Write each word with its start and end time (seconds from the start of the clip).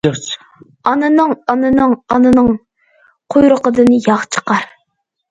ئانىنىڭ... 0.91 1.33
ئانىنىڭ... 1.53 1.91
ئانىنىڭ... 2.15 2.49
قۇيرۇقىدىن 3.35 3.93
ياغ 4.07 4.25
چىقار. 4.37 4.65